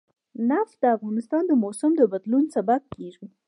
[0.49, 3.25] نفت د افغانستان د موسم د بدلون سبب کېږي.